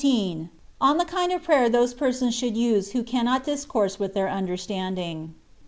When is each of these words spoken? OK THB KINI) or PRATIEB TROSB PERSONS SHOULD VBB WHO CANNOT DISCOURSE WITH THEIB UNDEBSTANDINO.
OK 0.03 0.07
THB 0.07 0.49
KINI) 0.81 1.35
or 1.35 1.39
PRATIEB 1.39 1.69
TROSB 1.71 1.95
PERSONS 1.95 2.33
SHOULD 2.33 2.55
VBB 2.55 2.91
WHO 2.93 3.03
CANNOT 3.03 3.43
DISCOURSE 3.43 3.99
WITH 3.99 4.13
THEIB 4.15 4.27
UNDEBSTANDINO. 4.31 5.29